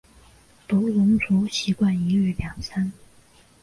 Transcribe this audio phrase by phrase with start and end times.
[0.67, 2.91] 独龙族习惯一日两餐。